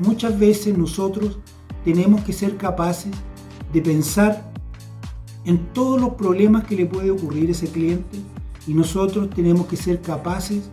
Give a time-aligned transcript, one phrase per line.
[0.00, 1.38] muchas veces nosotros
[1.84, 3.12] tenemos que ser capaces
[3.72, 4.50] de pensar
[5.44, 8.18] en todos los problemas que le puede ocurrir a ese cliente
[8.66, 10.68] y nosotros tenemos que ser capaces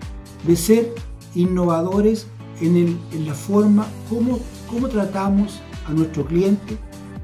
[0.46, 0.94] de ser
[1.36, 2.28] innovadores
[2.62, 6.78] en, la forma como, cómo tratamos a nuestro cliente,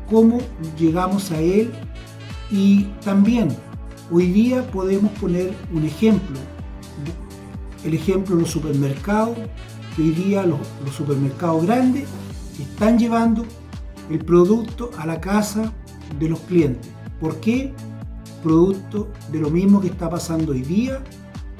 [0.10, 0.40] cómo
[0.78, 1.72] llegamos a él
[2.52, 3.50] y también
[4.12, 6.38] hoy día podemos poner un ejemplo,
[7.84, 9.38] el ejemplo de los supermercados,
[9.96, 12.08] que hoy día los, los supermercados grandes
[12.60, 13.46] están llevando
[14.10, 15.72] el producto a la casa
[16.20, 16.92] de los clientes.
[17.20, 17.74] ¿Por qué?
[18.44, 21.02] Producto de lo mismo que está pasando hoy día,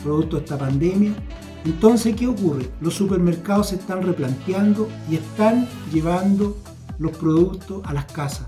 [0.04, 1.14] producto de esta pandemia.
[1.66, 2.70] Entonces, ¿qué ocurre?
[2.82, 6.58] Los supermercados se están replanteando y están llevando
[7.00, 8.48] los productos a las casas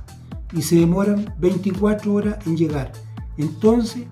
[0.54, 2.92] y se demoran 24 horas en llegar.
[3.38, 4.04] Entonces,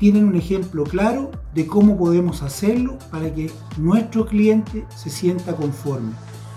[0.00, 6.12] tienen un ejemplo claro de cómo podemos hacerlo para que nuestro cliente se sienta conforme.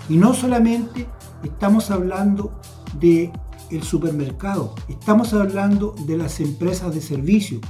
[0.08, 1.06] Y no solamente
[1.44, 2.58] estamos hablando
[2.98, 3.30] de
[3.70, 7.60] el supermercado, estamos hablando de las empresas de servicio.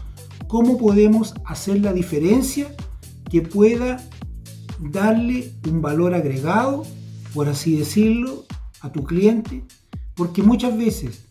[0.46, 2.72] ¿Cómo podemos hacer la diferencia
[3.28, 4.00] que pueda
[4.78, 6.84] darle un valor agregado,
[7.34, 8.44] por así decirlo,
[8.80, 9.64] a tu cliente?
[10.14, 11.24] Porque muchas veces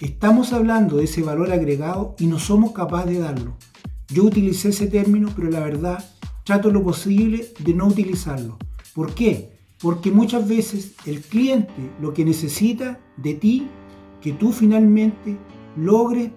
[0.00, 3.56] estamos hablando de ese valor agregado y no somos capaces de darlo.
[4.08, 6.04] Yo utilicé ese término, pero la verdad
[6.44, 8.58] trato lo posible de no utilizarlo.
[8.94, 9.58] ¿Por qué?
[9.80, 13.68] Porque muchas veces el cliente lo que necesita de ti,
[14.20, 15.36] que tú finalmente
[15.76, 16.30] logres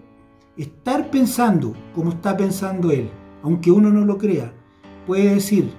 [0.56, 3.10] estar pensando como está pensando él,
[3.44, 4.54] aunque uno no lo crea,
[5.06, 5.70] puede decir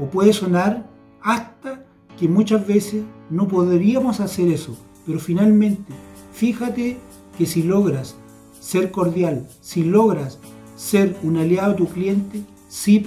[0.00, 0.90] o puede sonar
[1.20, 1.86] hasta
[2.18, 5.92] que muchas veces no podríamos hacer eso, pero finalmente
[6.32, 6.98] fíjate
[7.36, 8.16] que si logras
[8.60, 10.38] ser cordial, si logras
[10.82, 13.04] ser un aliado a tu cliente, sí,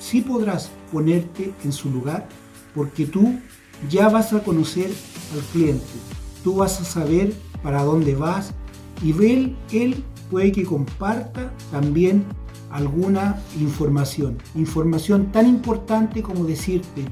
[0.00, 2.28] sí podrás ponerte en su lugar
[2.74, 3.38] porque tú
[3.88, 4.90] ya vas a conocer
[5.32, 5.84] al cliente,
[6.42, 8.52] tú vas a saber para dónde vas
[9.04, 12.24] y él, él puede que comparta también
[12.72, 17.04] alguna información, información tan importante como decirte,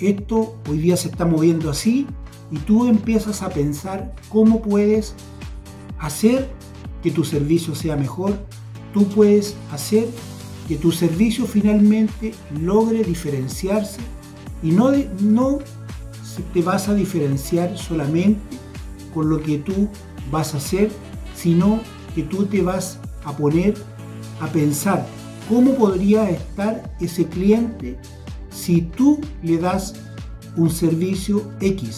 [0.00, 2.06] esto hoy día se está moviendo así
[2.50, 5.14] y tú empiezas a pensar cómo puedes
[6.00, 6.50] hacer
[7.02, 8.36] que tu servicio sea mejor,
[8.92, 10.08] tú puedes hacer
[10.66, 14.00] que tu servicio finalmente logre diferenciarse
[14.62, 15.58] y no, no
[16.52, 18.40] te vas a diferenciar solamente
[19.14, 19.88] con lo que tú
[20.30, 20.90] vas a hacer,
[21.34, 21.80] sino
[22.14, 23.74] que tú te vas a poner
[24.40, 25.06] a pensar
[25.48, 27.98] cómo podría estar ese cliente
[28.50, 29.94] si tú le das
[30.56, 31.96] un servicio X.